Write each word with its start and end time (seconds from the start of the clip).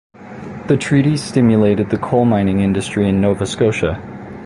The 0.65 0.77
treaty 0.77 1.15
stimulated 1.15 1.91
the 1.91 1.99
coal 1.99 2.25
mining 2.25 2.59
industry 2.61 3.07
in 3.07 3.21
Nova 3.21 3.45
Scotia. 3.45 4.01